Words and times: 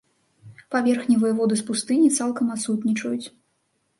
Паверхневыя 0.75 1.33
воды 1.41 1.53
з 1.59 1.63
пустыні 1.69 2.09
цалкам 2.17 2.47
адсутнічаюць. 2.57 3.27